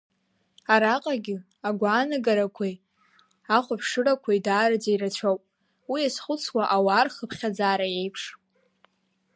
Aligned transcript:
Араҟагьы 0.73 1.37
агәаанагарақәеи, 1.67 2.75
ахәаԥшырақәеи 3.55 4.43
даараӡа 4.45 4.89
ирацәоуп, 4.91 5.41
уи 5.91 5.99
иазхәыцуа 6.03 6.63
ауаа 6.75 7.03
рхыԥхьаӡара 7.05 7.87
еиԥш. 7.99 8.23